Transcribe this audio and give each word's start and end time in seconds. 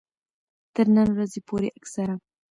تر 0.73 0.85
نن 0.95 1.07
ورځې 1.15 1.39
پورې 1.47 1.69
اکثره 1.77 2.15